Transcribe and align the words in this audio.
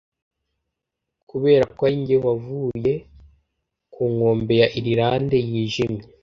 kuberako 1.29 1.81
ari 1.87 1.97
njye 2.01 2.17
wavuye 2.25 2.93
ku 3.93 4.01
nkombe 4.11 4.53
ya 4.61 4.67
irilande 4.77 5.37
yijimye 5.49 6.05